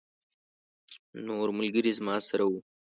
[1.27, 2.59] نور ملګري زما سره وو.